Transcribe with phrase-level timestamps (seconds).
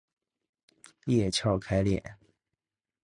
[1.05, 2.03] 叶鞘开裂。